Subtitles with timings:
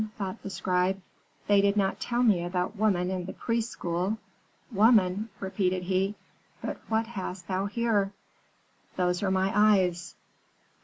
[0.17, 0.99] thought the scribe.
[1.45, 4.17] 'They did not tell me about woman in the priests' school.
[4.71, 6.15] Woman?' repeated he.
[6.59, 8.11] 'But what hast thou here?'
[8.95, 10.15] "'Those are my eyes.'